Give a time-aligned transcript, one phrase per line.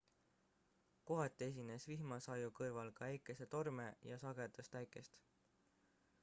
[1.09, 5.23] kohati esines vihmasaju kõrval ka äikesetorme ja sagedast äikest